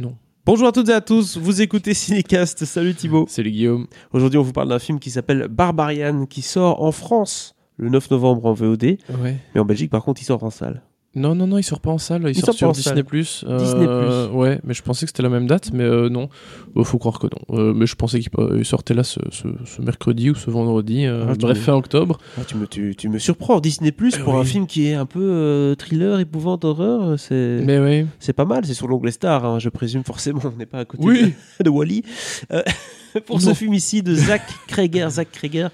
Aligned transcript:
Non. 0.00 0.16
Bonjour 0.46 0.66
à 0.68 0.72
toutes 0.72 0.88
et 0.88 0.94
à 0.94 1.02
tous, 1.02 1.36
vous 1.36 1.60
écoutez 1.60 1.92
Cinécast, 1.92 2.64
salut 2.64 2.94
Thibaut. 2.94 3.26
Salut 3.28 3.50
Guillaume. 3.50 3.86
Aujourd'hui 4.12 4.38
on 4.38 4.42
vous 4.42 4.52
parle 4.54 4.70
d'un 4.70 4.78
film 4.78 4.98
qui 4.98 5.10
s'appelle 5.10 5.46
Barbarian, 5.48 6.24
qui 6.24 6.40
sort 6.40 6.82
en 6.82 6.90
France 6.90 7.54
le 7.76 7.90
9 7.90 8.10
novembre 8.10 8.46
en 8.46 8.54
VOD, 8.54 8.96
Ouais. 9.20 9.36
mais 9.54 9.60
en 9.60 9.66
Belgique 9.66 9.90
par 9.90 10.02
contre 10.02 10.22
il 10.22 10.24
sort 10.24 10.42
en 10.42 10.48
salle. 10.48 10.82
Non, 11.16 11.34
non, 11.34 11.48
non, 11.48 11.58
il 11.58 11.64
sort 11.64 11.80
pas 11.80 11.90
en 11.90 11.98
salle, 11.98 12.22
il, 12.26 12.38
Il 12.38 12.44
sort, 12.44 12.54
sur 12.54 12.70
Disney+. 12.70 13.02
Plus. 13.02 13.44
Disney+. 13.58 13.84
Ouais, 14.32 14.60
mais 14.62 14.74
je 14.74 14.82
pensais 14.82 15.06
que 15.06 15.10
c'était 15.10 15.24
la 15.24 15.28
même 15.28 15.48
date, 15.48 15.70
mais 15.72 15.82
euh, 15.82 16.08
non. 16.08 16.28
Euh, 16.76 16.84
faut 16.84 16.98
croire 16.98 17.18
que 17.18 17.26
non. 17.26 17.58
Euh, 17.58 17.74
mais 17.74 17.86
je 17.86 17.96
pensais 17.96 18.20
qu'il 18.20 18.30
euh, 18.38 18.62
sortait 18.62 18.94
là 18.94 19.02
ce, 19.02 19.18
ce- 19.32 19.48
ce 19.64 19.82
mercredi 19.82 20.30
ou 20.30 20.36
ce 20.36 20.50
vendredi. 20.50 21.06
euh, 21.06 21.24
Ah, 21.28 21.34
bref, 21.36 21.58
me- 21.58 21.62
fin 21.64 21.74
octobre. 21.74 22.18
Ah, 22.38 22.42
tu, 22.46 22.54
me, 22.56 22.68
tu, 22.68 22.94
tu 22.96 23.08
me 23.08 23.18
surprends, 23.18 23.58
Disney 23.58 23.90
Plus 23.90 24.14
Eh 24.18 24.22
pour 24.22 24.38
un 24.38 24.44
film 24.44 24.68
qui 24.68 24.86
est 24.86 24.94
un 24.94 25.06
peu 25.06 25.20
euh, 25.20 25.74
thriller, 25.74 26.20
épouvante, 26.20 26.64
horreur, 26.64 27.18
c'est 27.18 27.60
Mais 27.64 27.80
oui. 27.80 28.06
c'est 28.20 28.32
pas 28.32 28.44
mal, 28.44 28.64
c'est 28.64 28.74
sur 28.74 28.86
l'onglet 28.86 29.10
Star, 29.10 29.44
hein, 29.44 29.58
je 29.58 29.68
présume 29.68 30.04
forcément, 30.04 30.40
on 30.44 30.56
n'est 30.56 30.66
pas 30.66 30.78
à 30.78 30.84
côté 30.84 31.02
Oui. 31.04 31.34
de, 31.58 31.64
de 31.64 31.70
Wally. 31.70 32.04
Euh, 32.52 32.62
pour 33.26 33.40
ce 33.40 33.52
film 33.52 33.74
ici 33.74 34.02
de 34.04 34.14
Zach 34.14 34.42
Kreger, 34.68 35.08
Zach 35.10 35.28
Kreger, 35.32 35.68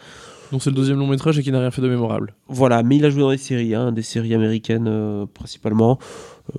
Donc 0.52 0.62
c'est 0.62 0.70
le 0.70 0.77
deuxième 0.77 0.98
long 0.98 1.06
métrage 1.06 1.38
et 1.38 1.42
qui 1.42 1.50
n'a 1.52 1.60
rien 1.60 1.70
fait 1.70 1.82
de 1.82 1.88
mémorable. 1.88 2.34
Voilà, 2.48 2.82
mais 2.82 2.96
il 2.96 3.05
a 3.05 3.10
joué 3.10 3.20
dans 3.23 3.30
des 3.30 3.36
séries, 3.38 3.74
hein, 3.74 3.92
des 3.92 4.02
séries 4.02 4.34
américaines 4.34 4.86
euh, 4.88 5.27
principalement. 5.27 5.98
Euh, 6.55 6.59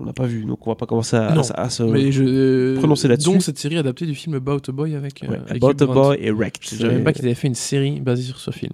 on 0.00 0.04
n'a 0.04 0.12
pas 0.12 0.26
vu, 0.26 0.44
donc 0.44 0.64
on 0.66 0.70
va 0.70 0.76
pas 0.76 0.86
commencer 0.86 1.16
à, 1.16 1.32
Non, 1.34 1.42
à- 1.54 1.62
à 1.62 1.70
se 1.70 1.82
mais 1.82 2.12
je. 2.12 2.76
prononcer 2.76 3.08
là-dessus. 3.08 3.30
Donc 3.32 3.42
cette 3.42 3.58
série 3.58 3.76
adaptée 3.78 4.06
du 4.06 4.14
film 4.14 4.34
About 4.36 4.60
a 4.68 4.72
Boy 4.72 4.94
avec. 4.94 5.24
euh, 5.24 5.28
Ouais, 5.28 5.40
avec 5.48 5.62
About 5.64 5.82
a. 5.82 5.86
Boy 5.86 6.18
et 6.20 6.30
Wrecked. 6.30 6.62
Je 6.62 6.76
savais 6.76 6.94
même 6.94 7.04
pas 7.04 7.12
qu'il 7.12 7.24
avait 7.24 7.34
fait 7.34 7.48
une 7.48 7.54
série 7.54 8.00
basée 8.00 8.22
sur 8.22 8.38
ce 8.38 8.50
film. 8.52 8.72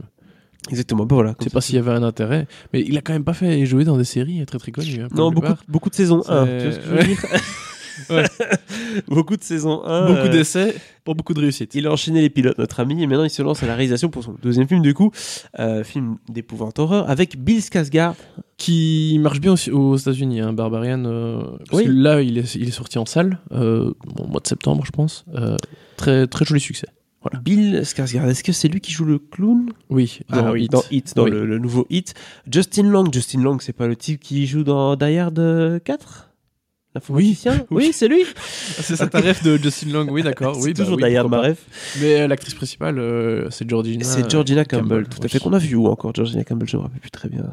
Exactement, 0.69 1.07
bah 1.07 1.15
voilà. 1.15 1.35
Je 1.39 1.45
sais 1.45 1.51
pas 1.51 1.61
s'il 1.61 1.77
y 1.77 1.79
avait 1.79 1.93
un 1.93 2.03
intérêt, 2.03 2.49
mais 2.73 2.83
il 2.87 2.99
a 2.99 3.01
quand 3.01 3.13
même 3.13 3.23
pas 3.25 3.35
fait 3.35 3.65
jouer 3.67 3.85
dans 3.85 3.97
des 3.97 4.05
séries 4.05 4.45
très 4.47 4.59
très 4.59 4.73
connues. 4.73 5.01
hein, 5.03 5.09
Non, 5.15 5.31
beaucoup, 5.31 5.53
beaucoup 5.69 5.91
de 5.91 5.95
saison 5.95 6.23
1. 6.29 6.45
C'est- 6.45 6.59
Tu 6.59 6.65
vois 6.65 6.73
ce 6.73 6.79
que 6.81 6.85
je 6.85 6.91
veux 6.91 7.05
dire? 7.05 7.23
Ouais. 8.11 8.25
beaucoup 9.09 9.37
de 9.37 9.43
saison 9.43 9.85
1. 9.85 10.07
Beaucoup 10.07 10.19
euh, 10.19 10.29
d'essais 10.29 10.75
pour 11.05 11.15
beaucoup 11.15 11.35
de 11.35 11.41
réussite. 11.41 11.75
Il 11.75 11.87
a 11.87 11.93
enchaîné 11.93 12.21
les 12.21 12.31
pilotes, 12.31 12.59
notre 12.59 12.81
ami, 12.81 13.03
et 13.03 13.07
maintenant 13.07 13.25
il 13.25 13.31
se 13.31 13.43
lance 13.43 13.63
à 13.63 13.67
la 13.67 13.75
réalisation 13.75 14.09
pour 14.09 14.25
son 14.25 14.35
deuxième 14.43 14.67
film, 14.69 14.83
du 14.83 14.93
coup, 14.95 15.11
euh, 15.59 15.85
film 15.85 16.17
d'épouvante 16.29 16.79
horreur, 16.79 17.09
avec 17.09 17.37
Bill 17.39 17.61
Skarsgård. 17.61 18.15
qui 18.57 19.19
marche 19.21 19.41
bien 19.41 19.53
aussi 19.53 19.71
aux 19.71 19.97
États-Unis, 19.97 20.41
hein, 20.41 20.53
Barbarian. 20.53 21.05
euh, 21.05 21.43
parce 21.71 21.79
Oui. 21.83 21.85
que 21.85 21.91
là, 21.91 22.23
il 22.23 22.39
est, 22.39 22.55
il 22.57 22.69
est 22.69 22.73
sorti 22.73 22.99
en 22.99 23.07
salle, 23.07 23.39
euh, 23.53 23.93
bon, 24.05 24.25
au 24.25 24.27
mois 24.29 24.41
de 24.41 24.47
septembre, 24.47 24.85
je 24.87 24.91
pense. 24.91 25.25
Euh, 25.35 25.57
très, 25.97 26.27
très 26.27 26.45
joli 26.45 26.61
succès. 26.61 26.87
Voilà. 27.23 27.41
Bill 27.41 27.81
Skarsgård, 27.85 28.29
est-ce 28.29 28.45
que 28.45 28.53
c'est 28.53 28.69
lui 28.69 28.81
qui 28.81 28.93
joue 28.93 29.05
le 29.05 29.19
clown? 29.19 29.71
Oui, 29.91 30.21
dans, 30.31 30.55
Hit. 30.55 30.71
dans 30.71 30.83
Hit, 30.91 31.13
dans 31.17 31.25
Oui. 31.25 31.31
le, 31.33 31.45
le 31.45 31.59
nouveau 31.59 31.85
Hit. 31.91 32.15
Justin 32.51 32.85
Long, 32.85 33.05
Justin 33.13 33.43
Long, 33.43 33.59
c'est 33.61 33.73
pas 33.73 33.87
le 33.89 33.97
type 33.97 34.21
qui 34.21 34.47
joue 34.47 34.63
dans 34.65 34.95
Die 34.97 35.17
Hard 35.19 35.39
euh, 35.39 35.79
4 35.81 36.26
L'informaticien 36.97 37.67
Oui. 37.71 37.87
Oui, 37.87 37.91
c'est 37.93 38.09
lui 38.09 38.23
C'est 38.47 38.97
ça 38.97 39.07
ta 39.07 39.21
ref 39.21 39.43
de 39.43 39.57
Justin 39.59 39.91
Long, 39.91 40.07
oui, 40.11 40.23
d'accord. 40.23 40.55
C'est 40.57 40.63
Oui, 40.63 40.73
bah 40.73 40.85
toujours 40.85 40.99
oui, 41.01 41.15
Hard, 41.17 41.31
ma 41.31 41.41
ref. 41.41 41.59
Mais 42.01 42.21
euh, 42.23 42.27
l'actrice 42.29 42.55
principale, 42.55 42.99
euh, 42.99 43.49
c'est 43.51 43.69
Georgina. 43.69 44.05
C'est 44.05 44.31
Georgina 44.31 44.65
Campbell, 44.65 45.07
tout 45.09 45.21
à 45.23 45.29
fait. 45.29 45.39
Qu'on 45.39 45.53
a 45.53 45.59
vu 45.59 45.77
où 45.77 45.87
encore 45.89 46.15
Georgina 46.15 46.43
Campbell, 46.45 46.69
je 46.69 46.77
me 46.77 46.83
rappelle 46.83 47.01
plus 47.01 47.11
très 47.11 47.29
bien. 47.29 47.45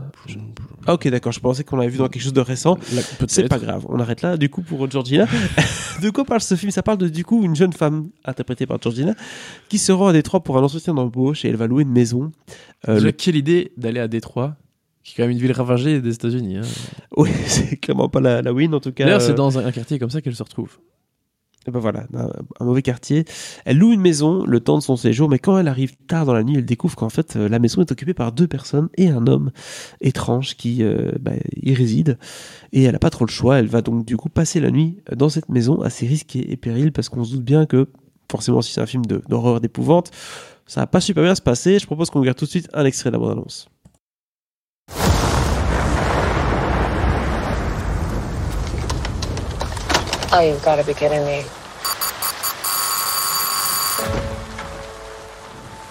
Ah 0.87 0.93
ok, 0.93 1.07
d'accord, 1.09 1.31
je 1.33 1.39
pensais 1.39 1.63
qu'on 1.63 1.75
l'avait 1.77 1.89
vu 1.91 1.97
dans 1.97 2.07
quelque 2.07 2.21
chose 2.23 2.33
de 2.33 2.41
récent. 2.41 2.77
C'est 3.27 3.47
pas 3.49 3.59
grave, 3.59 3.85
on 3.89 3.99
arrête 3.99 4.21
là. 4.21 4.37
Du 4.37 4.49
coup, 4.49 4.61
pour 4.61 4.89
Georgina, 4.89 5.27
de 6.01 6.09
quoi 6.09 6.23
parle 6.25 6.41
ce 6.41 6.55
film? 6.55 6.71
Ça 6.71 6.83
parle 6.83 6.97
de 6.97 7.07
du 7.09 7.23
coup 7.25 7.43
une 7.43 7.55
jeune 7.55 7.73
femme 7.73 8.09
interprétée 8.25 8.65
par 8.65 8.81
Georgina 8.81 9.13
qui 9.69 9.77
se 9.77 9.91
rend 9.91 10.07
à 10.07 10.13
Détroit 10.13 10.41
pour 10.43 10.57
un 10.57 10.63
entretien 10.63 10.93
d'embauche 10.93 11.43
et 11.45 11.49
elle 11.49 11.55
va 11.57 11.67
louer 11.67 11.83
une 11.83 11.91
maison. 11.91 12.31
Euh, 12.87 12.95
Déjà, 12.95 13.05
le- 13.07 13.11
quelle 13.11 13.35
idée 13.35 13.71
d'aller 13.77 13.99
à 13.99 14.07
Détroit, 14.07 14.55
qui 15.03 15.13
est 15.13 15.15
quand 15.17 15.23
même 15.23 15.31
une 15.31 15.37
ville 15.39 15.51
ravagée 15.51 16.01
des 16.01 16.13
États-Unis. 16.13 16.57
hein. 16.57 16.61
Oui, 17.17 17.29
c'est 17.45 17.77
clairement 17.77 18.09
pas 18.09 18.21
la, 18.21 18.41
la 18.41 18.53
win 18.53 18.73
en 18.73 18.79
tout 18.79 18.91
cas. 18.91 19.05
D'ailleurs, 19.05 19.21
euh, 19.21 19.27
c'est 19.27 19.33
dans 19.33 19.57
un, 19.59 19.65
un 19.65 19.71
quartier 19.71 19.99
comme 19.99 20.09
ça 20.09 20.21
qu'elle 20.21 20.35
se 20.35 20.43
retrouve. 20.43 20.79
Et 21.65 21.71
ben 21.71 21.79
voilà, 21.79 22.05
un, 22.13 22.29
un 22.59 22.65
mauvais 22.65 22.81
quartier. 22.81 23.23
Elle 23.63 23.77
loue 23.77 23.93
une 23.93 24.01
maison 24.01 24.43
le 24.45 24.59
temps 24.59 24.77
de 24.77 24.83
son 24.83 24.97
séjour, 24.97 25.29
mais 25.29 25.39
quand 25.39 25.57
elle 25.57 25.69
arrive 25.69 25.95
tard 26.07 26.25
dans 26.25 26.33
la 26.33 26.43
nuit, 26.43 26.57
elle 26.57 26.65
découvre 26.65 26.97
qu'en 26.97 27.07
fait 27.07 27.37
euh, 27.37 27.47
la 27.47 27.57
maison 27.57 27.79
est 27.79 27.89
occupée 27.89 28.13
par 28.13 28.33
deux 28.33 28.47
personnes 28.47 28.89
et 28.97 29.07
un 29.07 29.27
homme 29.27 29.51
étrange 30.01 30.57
qui 30.57 30.83
euh, 30.83 31.11
bah, 31.21 31.31
y 31.55 31.73
réside. 31.73 32.17
Et 32.73 32.83
elle 32.83 32.91
n'a 32.91 32.99
pas 32.99 33.09
trop 33.09 33.23
le 33.25 33.31
choix. 33.31 33.59
Elle 33.59 33.67
va 33.67 33.81
donc 33.81 34.05
du 34.05 34.17
coup 34.17 34.27
passer 34.27 34.59
la 34.59 34.71
nuit 34.71 34.97
dans 35.15 35.29
cette 35.29 35.47
maison 35.47 35.81
assez 35.81 36.05
risquée 36.05 36.51
et 36.51 36.57
péril 36.57 36.91
parce 36.91 37.07
qu'on 37.07 37.23
se 37.23 37.31
doute 37.35 37.45
bien 37.45 37.65
que 37.65 37.87
forcément 38.29 38.61
si 38.61 38.73
c'est 38.73 38.81
un 38.81 38.85
film 38.85 39.03
d'horreur 39.05 39.61
d'épouvante, 39.61 40.11
ça 40.65 40.81
va 40.81 40.87
pas 40.87 40.99
super 40.99 41.23
bien 41.23 41.35
se 41.35 41.41
passer. 41.41 41.79
Je 41.79 41.85
propose 41.85 42.09
qu'on 42.09 42.19
regarde 42.19 42.37
tout 42.37 42.45
de 42.45 42.49
suite 42.49 42.67
un 42.73 42.83
extrait 42.83 43.09
de 43.09 43.13
la 43.13 43.19
bande-annonce. 43.19 43.69
Oh, 50.35 50.39
you've 50.41 50.63
got 50.63 50.77
to 50.77 50.83
be 50.83 50.93
kidding 50.93 51.23
me. 51.25 51.43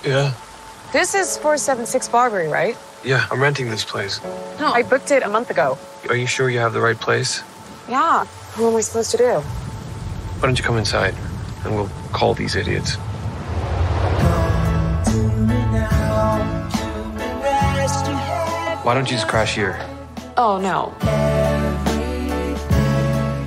Yeah, 0.05 0.33
This 0.93 1.15
is 1.15 1.37
476 1.39 2.09
Barbary, 2.09 2.49
right? 2.49 2.77
yeah, 3.05 3.27
I'm 3.31 3.41
renting 3.41 3.71
this 3.71 3.85
place. 3.85 4.21
No, 4.59 4.73
I 4.73 4.83
booked 4.83 5.11
it 5.13 5.23
a 5.23 5.29
month 5.29 5.51
ago. 5.51 5.79
Are 6.09 6.17
you 6.17 6.27
sure 6.27 6.51
you 6.51 6.59
have 6.59 6.73
the 6.73 6.81
right 6.81 6.99
place? 6.99 7.43
Yeah. 7.89 8.25
What 8.57 8.71
am 8.71 8.77
I 8.77 8.81
supposed 8.81 9.13
to 9.13 9.17
do? 9.17 9.35
Why 9.41 10.41
don't 10.43 10.59
you 10.59 10.65
come 10.65 10.77
inside 10.77 11.15
and 11.65 11.75
we'll 11.77 11.89
call 12.13 12.35
these 12.35 12.57
idiots? 12.57 12.97
Why 18.85 18.95
don't 18.95 19.09
you 19.09 19.17
just 19.17 19.29
crash 19.29 19.55
here? 19.55 19.79
Oh, 20.37 20.59
no. 20.59 20.93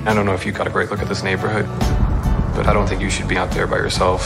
I 0.06 0.14
don't 0.14 0.24
know 0.24 0.34
if 0.34 0.46
you 0.46 0.52
got 0.52 0.68
a 0.68 0.70
great 0.70 0.88
look 0.88 1.00
at 1.00 1.08
this 1.08 1.24
neighborhood, 1.24 1.66
but 2.54 2.68
I 2.68 2.72
don't 2.72 2.86
think 2.88 3.00
you 3.02 3.10
should 3.10 3.26
be 3.26 3.36
out 3.36 3.50
there 3.50 3.66
by 3.66 3.78
yourself. 3.78 4.24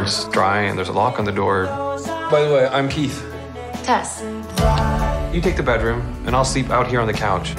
It's 0.00 0.24
dry 0.30 0.62
and 0.62 0.78
there's 0.78 0.88
a 0.88 0.92
lock 0.92 1.18
on 1.18 1.26
the 1.26 1.32
door. 1.32 1.66
By 2.30 2.42
the 2.42 2.54
way, 2.54 2.66
I'm 2.66 2.88
Keith. 2.88 3.22
Tess. 3.82 4.22
You 5.34 5.42
take 5.42 5.56
the 5.56 5.62
bedroom, 5.62 6.00
and 6.26 6.34
I'll 6.34 6.44
sleep 6.44 6.70
out 6.70 6.86
here 6.86 7.00
on 7.00 7.06
the 7.06 7.12
couch. 7.12 7.54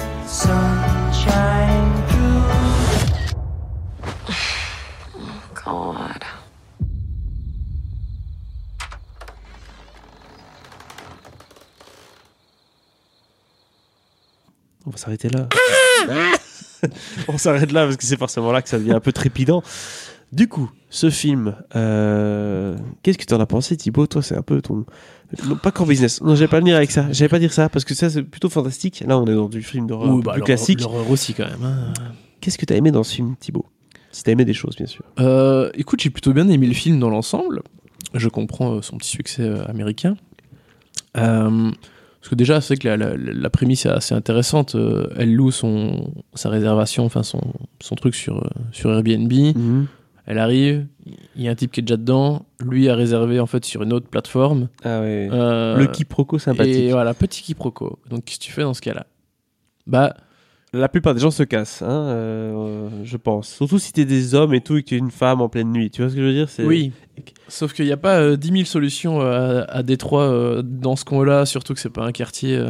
God. 5.54 6.24
On 14.84 14.90
va 14.90 14.98
s'arrêter 14.98 15.28
là. 15.28 15.48
on 17.28 17.38
s'arrête 17.38 17.72
là 17.72 17.84
parce 17.84 17.96
que 17.96 18.04
c'est 18.04 18.18
forcément 18.18 18.52
là 18.52 18.62
que 18.62 18.68
ça 18.68 18.78
devient 18.78 18.92
un 18.92 19.00
peu 19.00 19.12
trépidant. 19.12 19.62
Du 20.32 20.48
coup, 20.48 20.70
ce 20.90 21.08
film, 21.08 21.54
euh, 21.76 22.76
qu'est-ce 23.02 23.16
que 23.16 23.24
tu 23.24 23.32
en 23.34 23.40
as 23.40 23.46
pensé, 23.46 23.76
Thibaut? 23.76 24.06
Toi, 24.06 24.22
c'est 24.22 24.36
un 24.36 24.42
peu 24.42 24.60
ton. 24.60 24.84
Non, 25.48 25.56
pas 25.56 25.70
core 25.70 25.86
business. 25.86 26.20
Non, 26.20 26.34
j'allais 26.34 26.48
pas 26.48 26.58
venir 26.58 26.76
avec 26.76 26.90
ça. 26.90 27.06
J'allais 27.12 27.28
pas 27.28 27.38
dire 27.38 27.52
ça 27.52 27.68
parce 27.68 27.84
que 27.84 27.94
ça, 27.94 28.10
c'est 28.10 28.22
plutôt 28.22 28.48
fantastique. 28.48 29.02
Là, 29.06 29.18
on 29.18 29.26
est 29.26 29.34
dans 29.34 29.48
du 29.48 29.62
film 29.62 29.86
d'horreur 29.86 30.14
Oui, 30.14 30.22
bah, 30.22 30.32
plus 30.34 30.42
classique. 30.42 30.80
L'horreur 30.80 31.08
aussi, 31.10 31.32
quand 31.34 31.44
même. 31.46 31.62
hein. 31.64 31.92
Qu'est-ce 32.40 32.58
que 32.58 32.66
tu 32.66 32.72
as 32.72 32.76
aimé 32.76 32.90
dans 32.90 33.02
ce 33.04 33.14
film, 33.14 33.36
Thibaut? 33.38 33.66
Si 34.10 34.22
tu 34.24 34.30
as 34.30 34.32
aimé 34.32 34.44
des 34.44 34.54
choses, 34.54 34.76
bien 34.76 34.86
sûr. 34.86 35.04
Euh, 35.20 35.70
écoute, 35.74 36.00
j'ai 36.00 36.10
plutôt 36.10 36.32
bien 36.32 36.48
aimé 36.48 36.66
le 36.66 36.74
film 36.74 36.98
dans 36.98 37.10
l'ensemble. 37.10 37.62
Je 38.14 38.28
comprends 38.28 38.74
euh, 38.76 38.82
son 38.82 38.98
petit 38.98 39.10
succès 39.10 39.48
américain. 39.68 40.16
Euh, 41.16 41.70
parce 42.26 42.30
que 42.30 42.34
déjà, 42.34 42.60
c'est 42.60 42.76
que 42.76 42.88
la, 42.88 42.96
la- 42.96 43.16
la 43.16 43.50
prémisse 43.50 43.86
est 43.86 43.90
assez 43.90 44.12
intéressante. 44.12 44.74
Euh, 44.74 45.06
elle 45.16 45.32
loue 45.32 45.52
son, 45.52 46.12
sa 46.34 46.48
réservation, 46.48 47.04
enfin 47.04 47.22
son, 47.22 47.40
son 47.80 47.94
truc 47.94 48.16
sur, 48.16 48.38
euh, 48.38 48.48
sur 48.72 48.90
Airbnb. 48.92 49.32
Elle 50.28 50.38
arrive, 50.40 50.86
il 51.36 51.42
y 51.42 51.46
a 51.46 51.52
un 51.52 51.54
type 51.54 51.70
qui 51.70 51.78
est 51.78 51.82
déjà 51.84 51.96
dedans. 51.96 52.46
Lui 52.60 52.88
a 52.88 52.96
réservé 52.96 53.38
en 53.38 53.46
fait 53.46 53.64
sur 53.64 53.84
une 53.84 53.92
autre 53.92 54.08
plateforme. 54.08 54.66
Ah 54.82 55.00
ouais. 55.02 55.28
Euh, 55.30 55.76
Le 55.76 55.86
quiproquo 55.86 56.40
sympathique. 56.40 56.74
Et 56.74 56.90
voilà, 56.90 57.14
petit 57.14 57.42
quiproquo. 57.44 58.00
Donc, 58.10 58.24
qu'est-ce 58.24 58.40
que 58.40 58.44
tu 58.44 58.50
fais 58.50 58.62
dans 58.62 58.74
ce 58.74 58.80
cas-là? 58.82 59.06
Bah, 59.86 60.16
La 60.76 60.88
plupart 60.88 61.14
des 61.14 61.20
gens 61.20 61.30
se 61.30 61.42
cassent, 61.42 61.82
hein, 61.82 62.08
euh, 62.08 62.88
je 63.04 63.16
pense. 63.16 63.48
Surtout 63.48 63.78
si 63.78 63.92
t'es 63.92 64.04
des 64.04 64.34
hommes 64.34 64.54
et 64.54 64.60
tout 64.60 64.76
et 64.76 64.82
que 64.82 64.90
t'es 64.90 64.96
une 64.96 65.10
femme 65.10 65.40
en 65.40 65.48
pleine 65.48 65.72
nuit. 65.72 65.90
Tu 65.90 66.02
vois 66.02 66.10
ce 66.10 66.16
que 66.16 66.20
je 66.20 66.26
veux 66.26 66.32
dire? 66.32 66.48
Oui. 66.60 66.92
Sauf 67.48 67.72
qu'il 67.72 67.84
n'y 67.86 67.92
a 67.92 67.96
pas 67.96 68.18
euh, 68.18 68.36
10 68.36 68.48
000 68.52 68.64
solutions 68.64 69.20
euh, 69.20 69.62
à, 69.68 69.78
à 69.78 69.82
Détroit 69.82 70.24
euh, 70.24 70.62
dans 70.62 70.96
ce 70.96 71.04
coin-là, 71.04 71.46
surtout 71.46 71.74
que 71.74 71.80
c'est 71.80 71.90
pas 71.90 72.04
un 72.04 72.12
quartier 72.12 72.60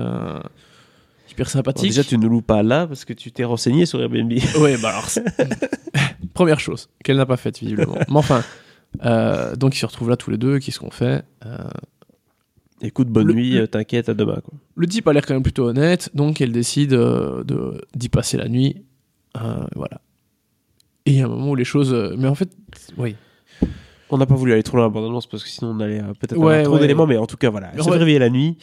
hyper 1.31 1.49
sympathique. 1.49 1.89
déjà, 1.91 2.05
tu 2.05 2.19
ne 2.19 2.27
loues 2.27 2.43
pas 2.43 2.63
là 2.63 2.87
parce 2.87 3.05
que 3.05 3.13
tu 3.13 3.33
t'es 3.33 3.45
renseigné 3.45 3.87
sur 3.87 4.01
Airbnb. 4.01 4.33
Ouais, 4.61 4.77
bah 4.79 4.91
alors. 4.91 5.09
Première 6.35 6.61
chose 6.61 6.89
qu'elle 7.03 7.17
n'a 7.17 7.27
pas 7.27 7.37
faite, 7.37 7.59
visiblement. 7.59 7.97
Mais 8.09 8.17
enfin, 8.17 8.43
donc 9.57 9.75
ils 9.75 9.79
se 9.79 9.87
retrouvent 9.87 10.11
là 10.11 10.17
tous 10.17 10.31
les 10.31 10.39
deux. 10.39 10.59
Qu'est-ce 10.59 10.79
qu'on 10.79 10.91
fait 10.91 11.25
Écoute, 12.87 13.09
bonne 13.09 13.27
Le- 13.27 13.35
nuit, 13.35 13.59
euh, 13.59 13.67
t'inquiète, 13.67 14.09
à 14.09 14.15
demain. 14.15 14.41
Quoi. 14.45 14.55
Le 14.77 14.87
type 14.87 15.07
a 15.09 15.13
l'air 15.13 15.25
quand 15.27 15.35
même 15.35 15.43
plutôt 15.43 15.65
honnête, 15.65 16.11
donc 16.15 16.41
elle 16.41 16.53
décide 16.53 16.93
euh, 16.93 17.43
de 17.45 17.81
d'y 17.95 18.09
passer 18.09 18.37
la 18.37 18.49
nuit. 18.49 18.77
Euh, 19.37 19.65
voilà. 19.75 20.01
Et 21.05 21.13
il 21.13 21.17
y 21.19 21.21
a 21.21 21.27
un 21.27 21.29
moment 21.29 21.51
où 21.51 21.55
les 21.57 21.65
choses. 21.65 21.93
Mais 22.19 22.29
en 22.29 22.35
fait, 22.35 22.51
oui. 22.97 23.17
On 24.11 24.19
n'a 24.19 24.27
pas 24.27 24.35
voulu 24.37 24.53
aller 24.53 24.63
trop 24.63 24.77
loin 24.77 24.89
dans 24.89 25.21
parce 25.23 25.43
que 25.43 25.49
sinon 25.49 25.73
on 25.73 25.81
allait 25.81 26.01
peut-être 26.21 26.37
Ouais, 26.37 26.53
avoir 26.55 26.63
trop 26.65 26.75
ouais. 26.75 26.81
d'éléments, 26.81 27.07
mais 27.07 27.17
en 27.17 27.27
tout 27.27 27.37
cas, 27.37 27.51
voilà. 27.51 27.73
Elle 27.75 27.83
se 27.83 27.91
réveiller 27.91 28.19
la 28.21 28.31
nuit. 28.31 28.57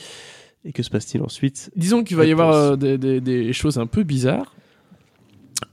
Et 0.66 0.72
que 0.72 0.82
se 0.84 0.90
passe-t-il 0.90 1.22
ensuite? 1.22 1.70
Disons 1.76 2.06
qu'il 2.06 2.16
va 2.16 2.26
y 2.26 2.32
avoir 2.32 2.54
euh, 2.54 2.76
des, 2.78 2.98
des- 2.98 3.20
des 3.20 3.52
choses 3.52 3.78
un 3.78 3.86
peu 3.88 4.04
bizarres. 4.04 4.56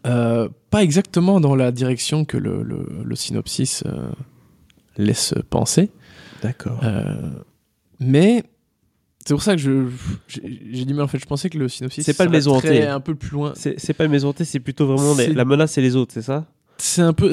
Euh, 0.07 0.49
pas 0.71 0.83
exactement 0.83 1.41
dans 1.41 1.55
la 1.55 1.71
direction 1.71 2.25
que 2.25 2.37
le, 2.37 2.63
le- 2.65 2.89
le 3.05 3.15
synopsis 3.17 3.85
laisse 4.97 5.35
penser. 5.51 5.91
D'accord. 6.43 6.81
Mais 8.01 8.43
c'est 9.25 9.35
pour 9.35 9.43
ça 9.43 9.55
que 9.55 9.61
je 9.61 9.87
j'ai 10.29 10.85
du 10.85 10.95
mal 10.95 11.05
en 11.05 11.09
fait. 11.09 11.19
Je 11.19 11.27
pensais 11.27 11.51
que 11.51 11.59
le 11.59 11.69
synopsis 11.69 12.05
C'est 12.05 12.17
pas 12.17 12.25
le 12.25 12.31
maison 12.31 12.55
hantée. 12.57 12.83
un 12.87 13.01
peu 13.01 13.15
plus 13.15 13.31
loin. 13.31 13.53
C'est 13.55 13.93
pas 13.95 14.05
une 14.07 14.11
maison 14.11 14.29
hantée, 14.31 14.45
c'est 14.45 14.61
plutôt 14.61 14.87
vraiment 14.87 15.15
les- 15.15 15.29
la 15.35 15.45
menace 15.45 15.77
et 15.79 15.83
les 15.83 15.97
autres, 15.97 16.13
c'est 16.15 16.23
ça? 16.23 16.47
C'est 16.79 17.03
un 17.03 17.13
peu. 17.13 17.33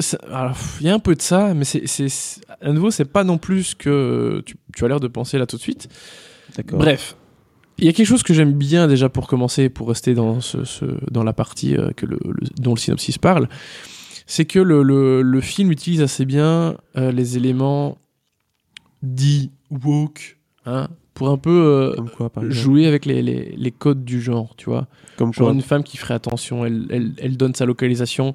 Il 0.80 0.86
y 0.86 0.90
a 0.90 0.94
un 0.94 0.98
peu 0.98 1.14
de 1.14 1.22
ça, 1.22 1.54
mais 1.54 1.64
c'est 1.64 2.06
à 2.60 2.70
nouveau 2.72 2.90
c'est 2.90 3.06
pas 3.06 3.24
non 3.24 3.38
plus 3.38 3.62
ce 3.64 3.74
que 3.74 4.42
tu, 4.44 4.56
tu 4.76 4.84
as 4.84 4.88
l'air 4.88 5.00
de 5.00 5.08
penser 5.08 5.38
là 5.38 5.46
tout 5.46 5.56
de 5.56 5.62
suite. 5.62 5.88
D'accord. 6.54 6.78
Bref, 6.78 7.16
il 7.78 7.86
y 7.86 7.88
a 7.88 7.92
quelque 7.94 8.06
chose 8.06 8.22
que 8.22 8.34
j'aime 8.34 8.52
bien 8.52 8.86
déjà 8.88 9.08
pour 9.08 9.26
commencer, 9.26 9.70
pour 9.70 9.88
rester 9.88 10.12
dans, 10.12 10.42
ce, 10.42 10.64
ce- 10.64 10.84
dans 11.10 11.22
la 11.24 11.32
partie 11.32 11.76
euh, 11.76 11.90
que 11.96 12.04
le, 12.04 12.18
le- 12.24 12.48
dont 12.60 12.74
le 12.74 12.78
synopsis 12.78 13.16
parle, 13.16 13.48
c'est 14.26 14.44
que 14.44 14.58
le, 14.58 14.82
le- 14.82 15.22
le 15.22 15.40
film 15.40 15.70
utilise 15.72 16.02
assez 16.02 16.26
bien 16.26 16.76
euh, 16.98 17.10
les 17.12 17.38
éléments 17.38 17.96
dits 19.02 19.50
woke, 19.70 20.37
hein, 20.68 20.88
pour 21.14 21.28
un 21.30 21.38
peu 21.38 21.50
euh, 21.96 22.02
quoi, 22.16 22.30
jouer 22.48 22.86
avec 22.86 23.04
les, 23.06 23.22
les- 23.22 23.54
les 23.56 23.70
codes 23.72 24.04
du 24.04 24.20
genre, 24.20 24.54
tu 24.56 24.66
vois. 24.70 24.86
Comme 25.16 25.32
Genre 25.34 25.46
quoi 25.48 25.54
une 25.54 25.62
femme 25.62 25.82
qui 25.82 25.96
ferait 25.96 26.14
attention, 26.14 26.64
elle, 26.64 26.86
elle, 26.90 27.12
elle 27.18 27.36
donne 27.36 27.54
sa 27.54 27.66
localisation. 27.66 28.32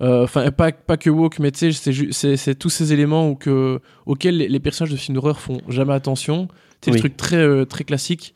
Euh, 0.00 0.24
Enfin, 0.24 0.50
pas, 0.50 0.72
pas 0.72 0.96
que 0.96 1.10
woke, 1.10 1.38
mais 1.38 1.50
tu 1.52 1.72
sais, 1.72 2.36
c'est 2.36 2.54
tous 2.54 2.70
ces 2.70 2.92
éléments 2.92 3.28
où 3.30 3.34
que, 3.36 3.80
auxquels 4.06 4.36
les, 4.38 4.48
les 4.48 4.60
personnages 4.60 4.90
de 4.92 4.96
films 4.96 5.14
d'horreur 5.16 5.38
font 5.40 5.60
jamais 5.68 5.92
attention. 5.92 6.48
C'est 6.80 6.90
Oui. 6.90 6.96
le 6.96 7.00
truc 7.00 7.16
très, 7.16 7.36
euh, 7.36 7.64
très 7.66 7.84
classique, 7.84 8.34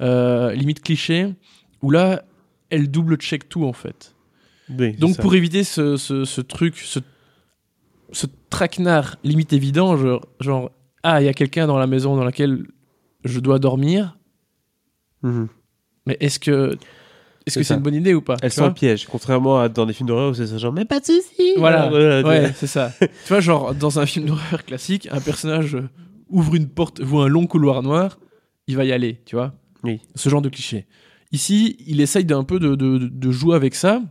euh, 0.00 0.52
limite 0.54 0.80
cliché, 0.82 1.34
où 1.82 1.90
là, 1.90 2.22
elle 2.70 2.90
double-check 2.90 3.48
tout 3.48 3.64
en 3.64 3.72
fait. 3.74 4.14
Oui, 4.78 4.92
Donc 4.92 5.18
pour 5.18 5.34
éviter 5.34 5.64
ce, 5.64 5.96
ce, 5.98 6.24
ce 6.24 6.40
truc, 6.40 6.76
ce, 6.78 7.00
ce 8.12 8.26
traquenard 8.48 9.16
limite 9.24 9.52
évident, 9.52 9.96
genre, 9.96 10.24
genre 10.40 10.70
ah, 11.02 11.20
il 11.20 11.24
y 11.26 11.28
a 11.28 11.34
quelqu'un 11.34 11.66
dans 11.66 11.78
la 11.78 11.86
maison 11.86 12.16
dans 12.16 12.24
laquelle 12.24 12.64
je 13.24 13.40
dois 13.40 13.58
dormir, 13.58 14.16
Mhm. 15.22 15.48
mais 16.06 16.16
est-ce 16.20 16.38
que 16.38 16.70
est-ce 16.72 17.54
C'est 17.54 17.60
que 17.60 17.66
c'est 17.66 17.74
une 17.74 17.80
bonne 17.80 17.94
idée 17.94 18.14
ou 18.14 18.22
pas 18.22 18.36
Elle 18.42 18.50
tu 18.50 18.54
sent 18.56 18.60
vois 18.60 18.68
le 18.68 18.74
piège, 18.74 19.06
contrairement 19.06 19.58
à 19.60 19.68
dans 19.68 19.84
des 19.86 19.92
films 19.92 20.08
d'horreur 20.08 20.30
où 20.30 20.34
c'est 20.34 20.46
ça 20.46 20.58
genre 20.58 20.72
mais 20.72 20.84
pas 20.84 21.00
de 21.00 21.04
soucis. 21.06 21.54
Voilà, 21.56 21.88
Voilà, 21.90 22.22
ouais, 22.22 22.52
c'est 22.54 22.66
ça. 22.68 22.92
tu 23.00 23.06
vois, 23.28 23.40
genre, 23.40 23.74
dans 23.74 23.98
un 23.98 24.06
film 24.06 24.26
d'horreur 24.26 24.64
classique, 24.64 25.08
un 25.10 25.20
personnage 25.20 25.76
ouvre 26.28 26.54
une 26.54 26.68
porte, 26.68 27.00
voit 27.00 27.24
un 27.24 27.28
long 27.28 27.46
couloir 27.46 27.82
noir, 27.82 28.18
il 28.68 28.76
va 28.76 28.84
y 28.84 28.92
aller, 28.92 29.20
tu 29.26 29.34
vois. 29.36 29.52
Oui. 29.84 30.00
Ce 30.14 30.28
genre 30.28 30.40
de 30.42 30.48
cliché. 30.48 30.86
Ici, 31.32 31.76
il 31.86 32.00
essaye 32.00 32.24
d'un 32.24 32.44
peu 32.44 32.58
de, 32.60 32.74
de- 32.76 32.98
de 33.08 33.30
jouer 33.30 33.56
avec 33.56 33.74
ça. 33.74 34.02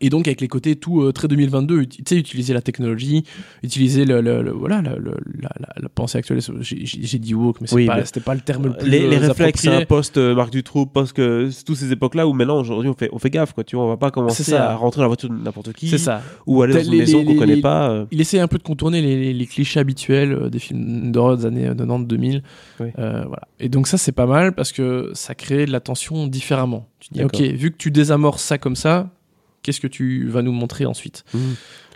Et 0.00 0.10
donc, 0.10 0.26
avec 0.28 0.40
les 0.40 0.48
côtés 0.48 0.76
tout 0.76 1.02
euh, 1.02 1.12
très 1.12 1.28
2022, 1.28 1.80
ut- 1.82 1.86
tu 1.88 2.02
sais, 2.06 2.16
utiliser 2.16 2.52
la 2.54 2.60
technologie, 2.62 3.24
utiliser 3.62 4.04
le, 4.04 4.20
le- 4.20 4.42
le- 4.42 4.50
voilà, 4.52 4.82
le- 4.82 4.98
le- 4.98 5.16
la, 5.40 5.50
la- 5.58 5.74
la 5.80 5.88
pensée 5.88 6.18
actuelle. 6.18 6.40
J'ai 6.62 7.18
dit 7.18 7.34
woke, 7.34 7.60
mais 7.60 7.66
c'est 7.66 7.74
Oui, 7.76 7.86
pas- 7.86 8.04
c'était 8.04 8.20
pas 8.20 8.34
le 8.34 8.40
terme 8.40 8.64
le 8.66 8.72
plus 8.74 8.88
Les, 8.88 9.08
les 9.08 9.16
euh, 9.24 9.28
réflexes, 9.28 9.66
un 9.66 9.84
post 9.84 10.16
euh, 10.18 10.34
Marc 10.34 10.50
Dutroux, 10.50 10.86
post 10.86 11.12
que 11.14 11.48
toutes 11.64 11.76
ces 11.76 11.92
époques-là 11.92 12.26
où 12.26 12.32
maintenant 12.32 12.58
aujourd'hui 12.60 12.90
on 12.90 12.94
fait 12.94 13.08
on 13.12 13.18
fait 13.18 13.30
gaffe 13.30 13.52
quoi, 13.52 13.64
tu 13.64 13.76
vois, 13.76 13.84
on 13.84 13.88
va 13.88 13.96
pas 13.96 14.10
commencer 14.10 14.52
à 14.54 14.74
rentrer 14.76 14.98
dans 14.98 15.04
la 15.04 15.08
voiture 15.08 15.28
de 15.30 15.34
n'importe 15.36 15.72
qui 15.72 15.88
C'est 15.88 15.98
ça. 15.98 16.22
ou 16.46 16.62
aller 16.62 16.74
dans 16.74 16.80
une 16.84 16.90
Les- 16.92 16.98
maison 16.98 17.24
qu'on 17.24 17.36
connaît 17.36 17.60
pas. 17.60 17.90
euh. 17.90 18.04
il 18.10 18.20
essaie 18.20 18.38
un 18.40 18.48
peu 18.48 18.58
de 18.58 18.62
contourner 18.62 19.00
les, 19.00 19.32
les- 19.32 19.46
clichés 19.46 19.80
habituels 19.80 20.50
des 20.50 20.58
films 20.58 21.12
d'horreur 21.12 21.36
des 21.38 21.46
années 21.46 21.68
90-2000. 21.70 22.42
Oui. 22.80 22.88
Euh, 22.98 23.22
voilà. 23.26 23.48
Et 23.60 23.68
donc 23.68 23.86
ça, 23.86 23.96
c'est 23.96 24.12
pas 24.12 24.26
mal 24.26 24.52
parce 24.52 24.72
que 24.72 25.10
ça 25.14 25.34
crée 25.34 25.66
de 25.66 25.72
la 25.72 25.80
tension 25.80 26.26
différemment. 26.26 26.88
Tu 27.00 27.08
dis, 27.12 27.22
ok, 27.22 27.40
vu 27.40 27.70
que 27.70 27.76
tu 27.76 27.90
désamorces 27.90 28.42
ça 28.42 28.58
comme 28.58 28.76
ça, 28.76 29.08
qu'est-ce 29.66 29.80
que 29.80 29.86
tu 29.88 30.28
vas 30.28 30.40
nous 30.42 30.52
montrer 30.52 30.86
ensuite 30.86 31.24
Mhm. 31.34 31.40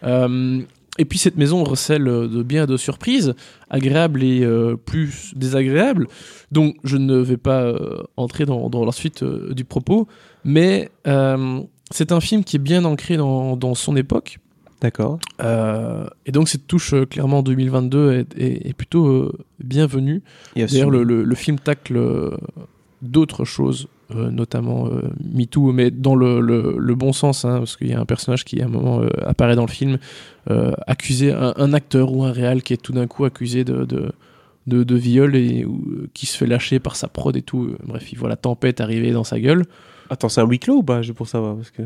Euh, 0.04 0.60
Et 0.98 1.04
puis 1.06 1.18
cette 1.18 1.36
maison 1.36 1.62
recèle 1.64 2.08
euh, 2.08 2.26
de 2.28 2.42
bien 2.42 2.66
de 2.66 2.76
surprises, 2.76 3.34
agréables 3.70 4.22
et 4.22 4.42
euh, 4.42 4.76
plus 4.76 5.32
désagréables. 5.36 6.08
Donc 6.52 6.76
je 6.84 6.96
ne 6.98 7.16
vais 7.16 7.36
pas 7.38 7.62
euh, 7.62 8.02
entrer 8.18 8.44
dans, 8.44 8.68
dans 8.68 8.84
la 8.84 8.92
suite 8.92 9.22
euh, 9.22 9.54
du 9.54 9.64
propos, 9.64 10.08
mais 10.44 10.90
c'est 11.92 12.12
un 12.12 12.20
film 12.20 12.44
qui 12.44 12.56
est 12.56 12.64
bien 12.72 12.84
ancré 12.84 13.16
dans, 13.16 13.56
dans 13.56 13.74
son 13.74 13.96
époque. 13.96 14.38
D'accord. 14.82 15.18
Et 16.26 16.32
donc 16.32 16.48
cette 16.48 16.66
touche 16.66 16.94
clairement 17.10 17.42
2022 17.42 18.12
est, 18.12 18.38
est- 18.38 18.68
est 18.70 18.72
plutôt 18.74 19.30
bienvenue. 19.62 20.22
D'ailleurs 20.56 20.90
le, 20.90 21.02
le- 21.04 21.22
le 21.24 21.34
film 21.34 21.58
tacle 21.58 21.98
d'autres 23.02 23.44
choses, 23.44 23.88
notamment 24.14 24.86
euh, 24.88 25.02
MeToo, 25.32 25.72
mais 25.72 25.90
dans 25.90 26.14
le, 26.14 26.40
le- 26.40 26.76
le 26.78 26.94
bon 26.94 27.12
sens, 27.12 27.44
hein, 27.44 27.58
parce 27.58 27.76
qu'il 27.76 27.88
y 27.88 27.92
a 27.92 28.00
un 28.00 28.04
personnage 28.06 28.44
qui 28.44 28.60
à 28.60 28.66
un 28.66 28.68
moment 28.68 29.00
euh, 29.02 29.08
apparaît 29.26 29.56
dans 29.56 29.66
le 29.66 29.70
film, 29.70 29.98
euh, 30.50 30.72
accusé, 30.86 31.32
un, 31.32 31.54
un 31.56 31.72
acteur 31.72 32.12
ou 32.12 32.24
un 32.24 32.32
réal 32.32 32.62
qui 32.62 32.72
est 32.72 32.76
tout 32.82 32.92
d'un 32.92 33.06
coup 33.06 33.24
accusé 33.24 33.64
de, 33.64 33.84
de, 33.84 34.12
de, 34.66 34.84
de 34.84 34.94
viol 34.96 35.36
et 35.36 35.64
ou, 35.64 35.82
euh, 35.90 36.08
qui 36.14 36.26
se 36.26 36.36
fait 36.36 36.46
lâcher 36.46 36.78
par 36.80 36.96
sa 36.96 37.08
prod 37.08 37.36
et 37.36 37.42
tout. 37.42 37.74
Bref, 37.84 38.12
il 38.12 38.18
voit 38.18 38.28
la 38.28 38.36
tempête 38.36 38.80
arriver 38.80 39.12
dans 39.12 39.24
sa 39.24 39.38
gueule. 39.40 39.64
Attends, 40.10 40.28
c'est 40.28 40.40
un 40.40 40.46
huis 40.46 40.58
clos 40.58 40.76
ou 40.78 40.82
pas 40.82 41.02
Je 41.02 41.12
pour 41.12 41.28
savoir 41.28 41.54
parce 41.56 41.70
que 41.70 41.82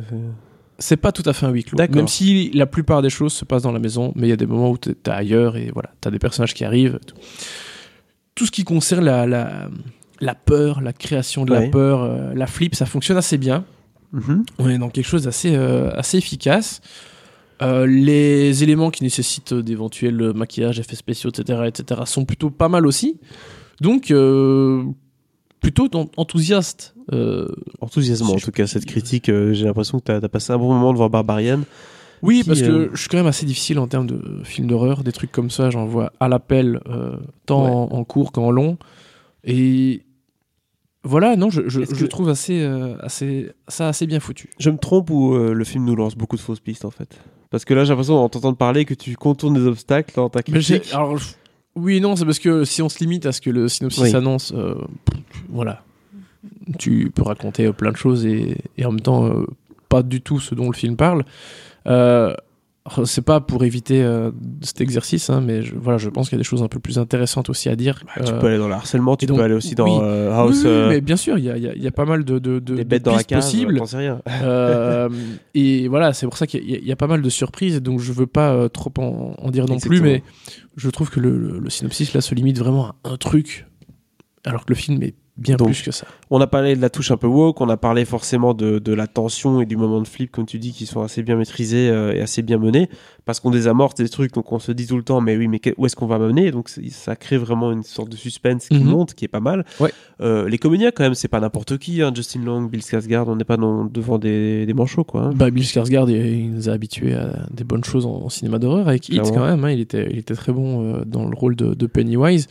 c'est- 0.78 0.96
pas 0.96 1.12
tout 1.12 1.22
à 1.26 1.32
fait 1.32 1.46
un 1.46 1.50
huis 1.50 1.64
clos. 1.64 1.76
Même 1.96 2.08
si 2.08 2.50
la 2.52 2.66
plupart 2.66 3.02
des 3.02 3.10
choses 3.10 3.32
se 3.32 3.44
passent 3.44 3.62
dans 3.62 3.72
la 3.72 3.78
maison, 3.78 4.12
mais 4.16 4.26
il 4.26 4.30
y 4.30 4.32
a 4.32 4.36
des 4.36 4.46
moments 4.46 4.70
où 4.70 4.78
t'es 4.78 4.94
t'es 4.94 5.10
ailleurs 5.10 5.56
et 5.56 5.70
voilà, 5.72 5.90
t'as 6.00 6.10
des 6.10 6.18
personnages 6.18 6.54
qui 6.54 6.64
arrivent. 6.64 6.98
Tout, 7.06 7.14
Tout 8.34 8.46
ce 8.46 8.50
qui 8.50 8.64
concerne 8.64 9.04
la, 9.04 9.26
la, 9.26 9.68
la 10.20 10.34
peur, 10.34 10.80
la 10.80 10.92
création 10.92 11.44
de 11.44 11.52
Ouais. 11.52 11.64
la 11.66 11.68
peur, 11.70 12.02
euh, 12.02 12.32
la 12.34 12.46
flip, 12.46 12.74
ça 12.74 12.86
fonctionne 12.86 13.16
assez 13.16 13.38
bien. 13.38 13.64
Mhm. 14.12 14.44
On 14.58 14.68
est 14.68 14.78
dans 14.78 14.88
quelque 14.90 15.06
chose 15.06 15.24
d'assez 15.24 15.54
euh, 15.54 15.90
assez 15.94 16.18
efficace. 16.18 16.80
Euh, 17.62 17.86
les 17.86 18.62
éléments 18.62 18.90
qui 18.90 19.02
nécessitent 19.04 19.54
d'éventuels 19.54 20.32
maquillages, 20.34 20.78
effets 20.80 20.96
spéciaux, 20.96 21.30
etc., 21.30 21.62
etc., 21.66 22.00
sont 22.04 22.24
plutôt 22.24 22.50
pas 22.50 22.68
mal 22.68 22.86
aussi. 22.86 23.18
Donc, 23.80 24.12
plutôt 25.60 25.88
en- 25.94 26.08
enthousiaste. 26.16 26.94
Enthousiasmant 27.80 28.28
Si 28.30 28.34
en 28.34 28.38
tout 28.38 28.50
cas 28.50 28.66
cette 28.66 28.86
critique. 28.86 29.26
J'ai 29.26 29.64
l'impression 29.64 29.98
que 29.98 30.04
t'as 30.04 30.16
as 30.16 30.28
passé 30.28 30.52
un 30.52 30.58
bon 30.58 30.72
moment 30.72 30.92
devant 30.92 31.08
Barbarian. 31.08 31.60
Oui, 32.22 32.42
parce 32.46 32.62
que 32.62 32.66
euh, 32.70 32.90
je 32.94 33.00
suis 33.00 33.08
quand 33.08 33.18
même 33.18 33.26
assez 33.26 33.44
difficile 33.44 33.78
en 33.78 33.86
termes 33.86 34.06
de 34.06 34.40
films 34.44 34.66
d'horreur. 34.68 35.04
Des 35.04 35.12
trucs 35.12 35.30
comme 35.32 35.50
ça, 35.50 35.68
j'en 35.70 35.84
vois 35.84 36.12
à 36.20 36.28
l'appel, 36.28 36.80
euh, 36.88 37.16
tant 37.44 37.64
Ouais. 37.64 37.70
en, 37.70 37.98
en 37.98 38.04
court 38.04 38.32
qu'en 38.32 38.50
long. 38.50 38.78
Et 39.46 40.02
voilà, 41.02 41.36
non, 41.36 41.50
je, 41.50 42.04
trouve 42.06 42.28
assez, 42.30 42.62
euh, 42.62 42.96
assez, 43.00 43.50
ça 43.68 43.88
assez 43.88 44.06
bien 44.06 44.20
foutu. 44.20 44.48
Je 44.58 44.70
me 44.70 44.78
trompe 44.78 45.10
ou 45.10 45.34
euh, 45.34 45.52
le 45.52 45.64
film 45.64 45.84
nous 45.84 45.94
lance 45.96 46.16
beaucoup 46.16 46.36
de 46.36 46.40
fausses 46.40 46.60
pistes 46.60 46.84
en 46.84 46.90
fait? 46.90 47.18
Parce 47.50 47.64
que 47.64 47.74
là 47.74 47.84
j'ai 47.84 47.90
l'impression 47.90 48.16
en 48.16 48.28
t'entendant 48.28 48.54
parler 48.54 48.84
que 48.84 48.94
tu 48.94 49.14
contournes 49.16 49.54
des 49.54 49.66
obstacles 49.66 50.14
dans 50.16 50.28
ta 50.30 50.42
critique. 50.42 50.92
alors, 50.92 51.18
je- 51.18 51.34
oui, 51.76 52.00
non, 52.00 52.16
c'est 52.16 52.24
parce 52.24 52.38
que 52.38 52.64
si 52.64 52.80
on 52.82 52.88
se 52.88 52.98
limite 53.00 53.26
à 53.26 53.32
ce 53.32 53.40
que 53.40 53.50
le 53.50 53.68
synopsis 53.68 54.02
Oui. 54.02 54.14
annonce, 54.14 54.52
euh, 54.56 54.76
voilà, 55.50 55.82
tu 56.78 57.10
peux 57.14 57.22
raconter 57.22 57.70
plein 57.72 57.90
de 57.92 57.96
choses 57.96 58.24
et, 58.24 58.56
et 58.78 58.84
en 58.86 58.92
même 58.92 59.00
temps 59.00 59.30
pas 59.88 60.02
du 60.02 60.20
tout 60.20 60.40
ce 60.40 60.54
dont 60.54 60.68
le 60.70 60.74
film 60.76 60.96
parle. 60.96 61.24
C'est 63.06 63.24
pas 63.24 63.40
pour 63.40 63.64
éviter 63.64 64.02
euh, 64.02 64.30
cet 64.60 64.82
exercice, 64.82 65.30
hein, 65.30 65.40
mais 65.40 65.62
je, 65.62 65.74
voilà, 65.74 65.96
je 65.96 66.10
pense 66.10 66.28
qu'il 66.28 66.36
y 66.36 66.38
a 66.38 66.42
des 66.42 66.44
choses 66.44 66.62
un 66.62 66.68
peu 66.68 66.80
plus 66.80 66.98
intéressantes 66.98 67.48
aussi 67.48 67.70
à 67.70 67.76
dire. 67.76 68.02
Bah, 68.04 68.22
tu 68.22 68.30
Euh, 68.32 68.38
peux 68.38 68.46
aller 68.48 68.58
dans 68.58 68.68
le 68.68 68.74
harcèlement, 68.74 69.16
tu 69.16 69.24
donc, 69.24 69.38
peux 69.38 69.42
aller 69.42 69.54
aussi 69.54 69.74
dans 69.74 69.86
oui. 69.86 69.98
euh, 70.02 70.30
House, 70.34 70.64
oui, 70.66 70.70
mais 70.88 71.00
bien 71.00 71.16
sûr, 71.16 71.38
il 71.38 71.44
y 71.46 71.50
a, 71.50 71.56
y 71.56 71.66
a- 71.66 71.74
y 71.74 71.86
a 71.86 71.90
pas 71.90 72.04
mal 72.04 72.24
de, 72.26 72.38
de, 72.38 72.58
de, 72.58 72.74
des 72.74 72.84
de 72.84 72.88
bêtes 72.88 73.02
dans 73.02 73.16
la 73.16 73.24
cave, 73.24 73.40
possibles. 73.40 73.80
rien. 73.90 74.20
Et 75.54 75.88
voilà, 75.88 76.12
c'est 76.12 76.26
pour 76.26 76.36
ça 76.36 76.46
qu'il 76.46 76.68
y, 76.68 76.74
a- 76.74 76.78
il 76.78 76.86
y 76.86 76.92
a 76.92 76.96
pas 76.96 77.06
mal 77.06 77.22
de 77.22 77.28
surprises, 77.30 77.80
donc 77.80 78.00
je 78.00 78.12
veux 78.12 78.26
pas 78.26 78.68
trop 78.68 78.92
en, 78.98 79.34
en 79.38 79.50
dire 79.50 79.66
non 79.66 79.78
plus, 79.78 80.00
mais 80.02 80.22
je 80.76 80.90
trouve 80.90 81.08
que 81.10 81.20
le, 81.20 81.38
le- 81.38 81.58
le 81.60 81.70
synopsis 81.70 82.12
là 82.12 82.20
se 82.20 82.34
limite 82.34 82.58
vraiment 82.58 82.88
à 82.88 82.94
un 83.04 83.16
truc, 83.16 83.66
alors 84.44 84.66
que 84.66 84.72
le 84.72 84.76
film 84.76 85.02
est 85.02 85.14
bien 85.36 85.56
Donc, 85.56 85.68
plus 85.68 85.82
que 85.82 85.90
ça. 85.90 86.06
On 86.30 86.40
a 86.40 86.46
parlé 86.46 86.76
de 86.76 86.80
la 86.80 86.90
touche 86.90 87.10
un 87.10 87.16
peu 87.16 87.26
woke, 87.26 87.60
on 87.60 87.68
a 87.68 87.76
parlé 87.76 88.04
forcément 88.04 88.54
de, 88.54 88.78
de 88.78 88.92
la 88.92 89.06
tension 89.06 89.60
et 89.60 89.66
du 89.66 89.76
moment 89.76 90.00
de 90.00 90.06
flip, 90.06 90.30
comme 90.30 90.46
tu 90.46 90.58
dis, 90.58 90.72
qui 90.72 90.86
sont 90.86 91.02
assez 91.02 91.22
bien 91.22 91.36
maîtrisés 91.36 91.88
euh, 91.90 92.12
et 92.14 92.20
assez 92.20 92.42
bien 92.42 92.58
menés, 92.58 92.88
parce 93.24 93.40
qu'on 93.40 93.50
désamorce 93.50 93.94
des 93.94 94.08
trucs, 94.08 94.32
donc 94.32 94.52
on 94.52 94.58
se 94.58 94.70
dit 94.72 94.86
tout 94.86 94.96
le 94.96 95.02
temps, 95.02 95.20
mais 95.20 95.36
oui, 95.36 95.48
mais 95.48 95.60
où 95.76 95.86
est-ce 95.86 95.96
qu'on 95.96 96.06
va 96.06 96.18
mener 96.18 96.50
Donc 96.52 96.68
ça 96.68 97.16
crée 97.16 97.36
vraiment 97.36 97.72
une 97.72 97.82
sorte 97.82 98.10
de 98.10 98.16
suspense 98.16 98.68
qui 98.68 98.78
Mhm. 98.78 98.84
monte, 98.90 99.14
qui 99.14 99.24
est 99.24 99.28
pas 99.28 99.40
mal. 99.40 99.64
Ouais. 99.80 99.92
Euh, 100.20 100.48
les 100.48 100.58
comédiens, 100.58 100.90
quand 100.94 101.02
même, 101.02 101.14
c'est 101.14 101.28
pas 101.28 101.40
n'importe 101.40 101.78
qui, 101.78 102.00
hein, 102.02 102.12
Justin 102.14 102.40
Long, 102.44 102.62
Bill 102.62 102.80
Skarsgård, 102.82 103.24
on 103.28 103.36
n'est 103.36 103.44
pas 103.44 103.56
non- 103.56 103.84
devant 103.86 104.18
des, 104.18 104.66
des 104.66 104.74
manchots, 104.74 105.04
quoi. 105.04 105.22
hein. 105.22 105.32
Bah, 105.34 105.50
Bill 105.50 105.64
Skarsgård, 105.64 106.08
il, 106.10 106.16
il 106.26 106.50
nous 106.52 106.68
a 106.68 106.72
habitués 106.72 107.14
à 107.14 107.46
des 107.50 107.64
bonnes 107.64 107.84
choses 107.84 108.06
en, 108.06 108.12
en 108.22 108.28
cinéma 108.28 108.58
d'horreur 108.58 108.86
avec 108.88 109.08
Hit 109.08 109.20
quand 109.32 109.44
même. 109.44 109.64
hein, 109.64 109.70
il, 109.70 109.80
était, 109.80 110.06
il 110.10 110.18
était 110.18 110.34
très 110.34 110.52
bon 110.52 110.94
euh, 110.94 111.04
dans 111.04 111.26
le 111.28 111.34
rôle 111.36 111.56
de, 111.56 111.74
de 111.74 111.86
Pennywise. 111.86 112.46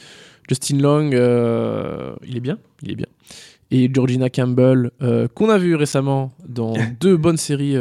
Justin 0.47 0.77
Long, 0.79 1.09
euh, 1.13 2.13
il 2.27 2.37
est 2.37 2.41
bien, 2.41 2.57
il 2.81 2.91
est 2.91 2.95
bien. 2.95 3.07
Et 3.71 3.89
Georgina 3.91 4.29
Campbell, 4.29 4.91
euh, 5.01 5.27
qu'on 5.27 5.49
a 5.49 5.57
vu 5.57 5.75
récemment 5.75 6.31
dans 6.47 6.73
deux 6.99 7.17
bonnes 7.17 7.37
séries 7.37 7.75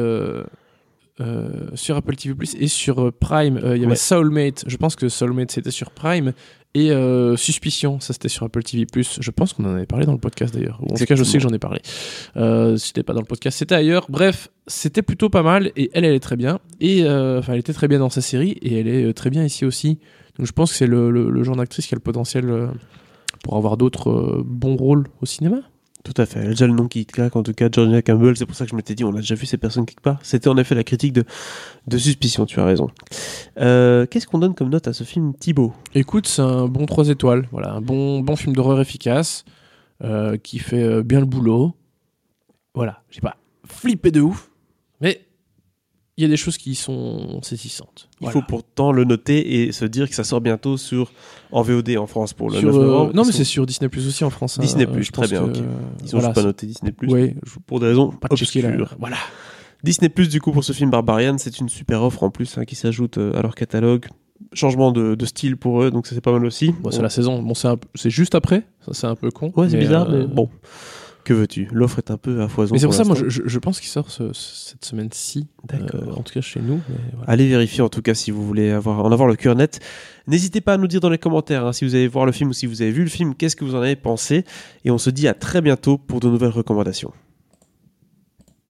euh, 1.21 1.66
sur 1.75 1.97
Apple 1.97 2.16
TV 2.16 2.35
Plus 2.35 2.57
et 2.59 2.69
sur 2.69 3.00
euh, 3.00 3.12
Prime. 3.12 3.59
Euh, 3.59 3.76
il 3.76 3.83
y 3.83 3.85
avait 3.85 3.92
Ouais. 3.92 3.97
Soulmate. 3.97 4.64
Je 4.66 4.76
pense 4.78 4.97
que 4.97 5.11
Soulmate 5.11 5.50
c'était 5.50 5.71
sur 5.71 5.90
Prime 5.90 6.33
Et 6.75 6.90
Suspicion, 7.37 8.00
ça 8.00 8.14
c'était 8.14 8.31
sur 8.31 8.47
Apple 8.47 8.62
TV+. 8.62 8.87
Je 8.97 9.31
pense 9.31 9.52
qu'on 9.52 9.66
en 9.66 9.75
avait 9.75 9.85
parlé 9.85 10.07
dans 10.07 10.12
le 10.12 10.19
podcast 10.19 10.54
d'ailleurs. 10.54 10.81
En 10.83 10.95
tout 10.95 11.04
cas, 11.04 11.14
je 11.14 11.23
sais 11.23 11.37
que 11.37 11.42
j'en 11.42 11.50
ai 11.52 11.59
parlé. 11.59 11.83
C'était 12.78 13.02
pas 13.02 13.12
dans 13.12 13.21
le 13.21 13.26
podcast, 13.26 13.59
c'était 13.59 13.75
ailleurs. 13.75 14.07
Bref, 14.09 14.49
c'était 14.66 15.02
plutôt 15.02 15.28
pas 15.28 15.42
mal. 15.42 15.71
Et 15.76 15.90
elle, 15.92 16.07
elle 16.07 16.14
est 16.14 16.21
très 16.21 16.37
bien. 16.37 16.61
Et 16.81 17.02
enfin, 17.07 17.52
elle 17.52 17.59
était 17.61 17.75
très 17.75 17.88
bien 17.88 17.99
dans 17.99 18.09
sa 18.09 18.23
série. 18.23 18.52
Et 18.62 18.81
elle 18.81 18.88
est 18.88 19.12
très 19.12 19.28
bien 19.28 19.45
ici 19.45 19.66
aussi. 19.66 19.99
Donc 20.38 20.46
je 20.46 20.52
pense 20.52 20.70
que 20.72 20.76
c'est 20.78 20.86
le, 20.86 21.10
le- 21.10 21.30
le 21.30 21.42
genre 21.44 21.56
d'actrice 21.56 21.86
qui 21.86 21.94
a 21.94 21.96
le 21.96 22.00
potentiel 22.02 22.48
euh, 22.48 22.68
pour 23.44 23.56
avoir 23.56 23.76
d'autres 23.76 24.10
euh, 24.10 24.42
bons 24.44 24.76
rôles 24.76 25.06
au 25.20 25.26
cinéma. 25.26 25.58
Tout 26.04 26.14
à 26.16 26.26
fait. 26.26 26.40
Elle 26.40 26.46
a 26.46 26.50
déjà 26.50 26.66
le 26.66 26.72
nom 26.72 26.88
qui 26.88 27.06
claque, 27.06 27.36
en 27.36 27.44
tout 27.44 27.52
cas, 27.52 27.68
Georgia 27.70 28.02
Campbell. 28.02 28.36
C'est 28.36 28.44
pour 28.46 28.56
ça 28.56 28.64
que 28.64 28.72
je 28.72 28.74
m'étais 28.76 28.96
dit, 28.96 29.04
on 29.04 29.10
a 29.14 29.20
déjà 29.20 29.36
vu 29.36 29.46
ces 29.46 29.56
personnes 29.56 29.86
quelque 29.86 30.00
part. 30.02 30.18
C'était 30.22 30.48
en 30.48 30.56
effet 30.56 30.74
la 30.74 30.82
critique 30.82 31.12
de, 31.12 31.22
de 31.86 31.96
Suspicion, 31.98 32.44
tu 32.44 32.58
as 32.58 32.64
raison. 32.64 32.88
Euh, 33.60 34.04
Qu'est-ce 34.06 34.26
qu'on 34.26 34.40
donne 34.40 34.54
comme 34.54 34.68
note 34.68 34.88
à 34.88 34.92
ce 34.92 35.04
film 35.04 35.32
Thibaut? 35.34 35.72
Écoute, 35.94 36.26
c'est 36.26 36.42
un 36.42 36.66
bon 36.66 36.86
3 36.86 37.08
étoiles. 37.10 37.46
Voilà, 37.52 37.74
un 37.74 37.80
bon, 37.80 38.18
bon 38.20 38.34
film 38.34 38.52
d'horreur 38.56 38.80
efficace 38.80 39.44
euh, 40.02 40.36
qui 40.38 40.58
fait 40.58 41.04
bien 41.04 41.20
le 41.20 41.26
boulot. 41.26 41.72
Voilà, 42.74 43.02
j'ai 43.10 43.20
pas 43.20 43.36
flippé 43.64 44.10
de 44.10 44.22
ouf, 44.22 44.50
il 46.19 46.23
y 46.23 46.25
a 46.26 46.28
des 46.28 46.37
choses 46.37 46.59
qui 46.59 46.75
sont 46.75 47.40
saisissantes. 47.42 48.09
Il 48.21 48.25
Voilà. 48.25 48.33
faut 48.35 48.42
pourtant 48.47 48.92
le 48.92 49.04
noter 49.04 49.62
et 49.64 49.73
se 49.73 49.85
dire 49.87 50.09
que 50.09 50.14
ça 50.14 50.25
sort 50.25 50.40
bientôt 50.42 50.76
sur 50.76 51.11
en 51.52 51.62
VOD 51.62 51.97
en 51.97 52.07
France 52.07 52.35
pour 52.35 52.50
le 52.50 52.59
Sur, 52.59 52.69
9 52.69 52.76
euh, 52.76 52.85
novembre. 52.85 53.12
non, 53.14 53.25
mais 53.25 53.33
c'est 53.33 53.45
sur 53.45 53.64
Disney 53.64 53.88
Plus 53.88 54.07
aussi 54.07 54.23
en 54.25 54.31
France. 54.31 54.59
hein. 54.59 54.62
Disney+, 54.62 54.87
je 55.00 55.11
très 55.11 55.26
bien, 55.28 55.45
que, 55.47 55.50
ok. 55.50 55.57
euh, 55.57 55.61
Ils 56.04 56.07
ont 56.14 56.19
voilà, 56.19 56.28
juste 56.28 56.35
pas 56.35 56.42
noté 56.42 56.66
Disney+. 56.66 56.92
Ouais, 57.09 57.35
Pour 57.66 57.81
des 57.81 57.87
raisons 57.87 58.11
pas 58.11 58.28
obscures. 58.31 58.95
Voilà. 58.99 59.16
Disney 59.85 60.09
Plus 60.11 60.28
du 60.28 60.40
coup 60.40 60.52
pour 60.52 60.62
ce 60.64 60.73
film 60.73 60.90
Barbarian, 60.90 61.37
c'est 61.38 61.59
une 61.59 61.69
super 61.69 62.02
offre 62.02 62.23
en 62.23 62.31
plus 62.31 62.57
hein, 62.59 62.64
qui 62.64 62.75
s'ajoute 62.76 63.19
euh, 63.19 63.33
à 63.37 63.42
leur 63.42 63.54
catalogue. 63.54 64.07
Changement 64.54 64.92
de, 64.92 65.14
de 65.14 65.25
style 65.25 65.57
pour 65.57 65.83
eux, 65.83 65.90
donc 65.90 66.07
ça 66.07 66.14
c'est 66.14 66.21
pas 66.21 66.33
mal 66.33 66.45
aussi. 66.45 66.73
Bon, 66.83 66.90
c'est 66.90 67.00
la 67.00 67.09
saison. 67.11 67.40
Bon, 67.42 67.54
c'est 67.54 67.69
un 67.69 67.76
juste 68.04 68.35
après. 68.35 68.66
Ça, 68.85 68.92
c'est 68.92 69.07
un 69.07 69.14
peu 69.14 69.31
con. 69.31 69.50
Ouais, 69.57 69.69
c'est 69.71 69.78
bizarre, 69.78 70.11
euh, 70.11 70.26
mais 70.26 70.35
bon. 70.35 70.50
Que 71.25 71.33
veux-tu? 71.35 71.69
L'offre 71.73 71.99
est 71.99 72.11
un 72.11 72.17
peu 72.17 72.43
à 72.43 72.49
foison. 72.49 72.75
Mais 72.75 72.79
c'est 72.81 72.87
pour 72.87 72.95
ça, 72.95 73.05
moi, 73.05 73.17
je, 73.26 73.59
pense 73.59 73.79
qu'il 73.81 73.88
sort 73.88 74.11
ce- 74.11 74.33
cette 74.33 74.85
semaine-ci. 74.85 75.47
D'accord. 75.69 76.02
euh, 76.02 76.12
en 76.19 76.23
tout 76.23 76.33
cas, 76.35 76.41
chez 76.41 76.61
nous. 76.61 76.81
voilà. 77.14 77.31
Allez 77.31 77.49
vérifier 77.49 77.83
en 77.83 77.88
tout 77.88 78.02
cas 78.02 78.14
si 78.14 78.31
vous 78.31 78.45
voulez 78.45 78.71
avoir, 78.71 79.05
en 79.05 79.12
avoir 79.12 79.29
le 79.29 79.37
cœur 79.37 79.55
net. 79.55 79.79
N'hésitez 80.26 80.61
pas 80.61 80.75
à 80.75 80.76
nous 80.79 80.87
dire 80.88 81.00
dans 81.00 81.11
les 81.11 81.19
commentaires 81.19 81.67
hein, 81.67 81.73
si 81.73 81.85
vous 81.85 81.95
allez 81.95 82.09
voir 82.09 82.26
le 82.26 82.33
film 82.33 82.50
ou 82.50 82.52
si 82.52 82.67
vous 82.67 82.83
avez 82.83 82.91
vu 82.91 83.02
le 83.02 83.09
film, 83.11 83.35
qu'est-ce 83.35 83.57
que 83.57 83.64
vous 83.64 83.75
en 83.75 83.83
avez 83.83 83.97
pensé. 83.97 84.45
Et 84.85 84.91
on 84.91 84.99
se 84.99 85.11
dit 85.11 85.29
à 85.29 85.35
très 85.35 85.61
bientôt 85.61 85.97
pour 85.99 86.21
de 86.21 86.29
nouvelles 86.29 86.50
recommandations. 86.50 87.12